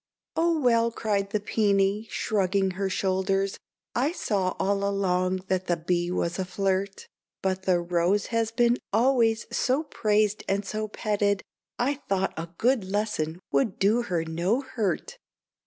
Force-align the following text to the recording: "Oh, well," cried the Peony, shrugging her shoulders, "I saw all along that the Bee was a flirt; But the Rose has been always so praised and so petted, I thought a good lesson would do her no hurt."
"Oh, 0.35 0.59
well," 0.59 0.89
cried 0.89 1.29
the 1.29 1.39
Peony, 1.39 2.07
shrugging 2.09 2.71
her 2.71 2.89
shoulders, 2.89 3.59
"I 3.93 4.13
saw 4.13 4.55
all 4.57 4.83
along 4.83 5.41
that 5.47 5.67
the 5.67 5.77
Bee 5.77 6.09
was 6.09 6.39
a 6.39 6.43
flirt; 6.45 7.05
But 7.43 7.67
the 7.67 7.79
Rose 7.79 8.25
has 8.33 8.49
been 8.51 8.77
always 8.91 9.45
so 9.55 9.83
praised 9.83 10.43
and 10.49 10.65
so 10.65 10.87
petted, 10.87 11.43
I 11.77 12.01
thought 12.09 12.33
a 12.35 12.47
good 12.57 12.83
lesson 12.83 13.41
would 13.51 13.77
do 13.77 14.01
her 14.01 14.25
no 14.25 14.61
hurt." 14.61 15.19